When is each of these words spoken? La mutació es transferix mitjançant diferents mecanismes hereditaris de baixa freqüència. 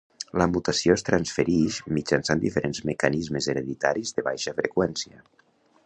La 0.41 0.45
mutació 0.53 0.95
es 0.99 1.05
transferix 1.09 1.77
mitjançant 1.97 2.41
diferents 2.45 2.81
mecanismes 2.91 3.53
hereditaris 3.55 4.17
de 4.19 4.27
baixa 4.31 4.57
freqüència. 4.63 5.25